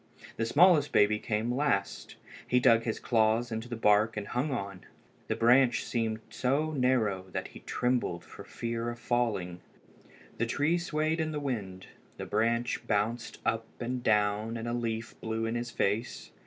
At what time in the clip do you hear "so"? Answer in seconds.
6.31-6.71